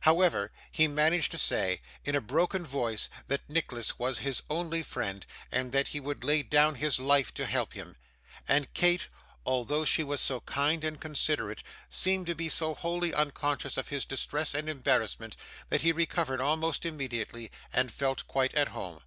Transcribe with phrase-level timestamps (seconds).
[0.00, 5.24] However, he managed to say, in a broken voice, that Nicholas was his only friend,
[5.50, 7.96] and that he would lay down his life to help him;
[8.46, 9.08] and Kate,
[9.46, 14.04] although she was so kind and considerate, seemed to be so wholly unconscious of his
[14.04, 15.36] distress and embarrassment,
[15.70, 19.00] that he recovered almost immediately and felt quite at home.